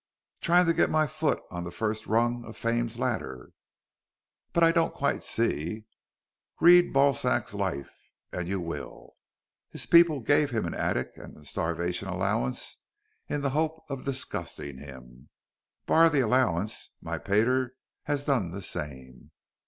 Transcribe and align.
"Trying 0.41 0.65
to 0.65 0.73
get 0.73 0.89
my 0.89 1.05
foot 1.05 1.43
on 1.51 1.63
the 1.63 1.69
first 1.69 2.07
rung 2.07 2.43
of 2.45 2.57
Fame's 2.57 2.97
ladder." 2.97 3.51
"But 4.51 4.63
I 4.63 4.71
don't 4.71 4.95
quite 4.95 5.23
see" 5.23 5.85
"Read 6.59 6.91
Balzac's 6.91 7.53
life 7.53 7.93
and 8.31 8.47
you 8.47 8.59
will. 8.59 9.15
His 9.69 9.85
people 9.85 10.19
gave 10.21 10.49
him 10.49 10.65
an 10.65 10.73
attic 10.73 11.11
and 11.17 11.37
a 11.37 11.45
starvation 11.45 12.07
allowance 12.07 12.77
in 13.27 13.41
the 13.41 13.51
hope 13.51 13.83
of 13.91 14.03
disgusting 14.03 14.79
him. 14.79 15.29
Bar 15.85 16.09
the 16.09 16.21
allowance, 16.21 16.89
my 16.99 17.19
pater 17.19 17.75
has 18.05 18.25
done 18.25 18.49
the 18.49 18.63
same. 18.63 19.29